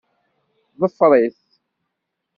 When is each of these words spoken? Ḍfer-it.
Ḍfer-it. 0.81 1.41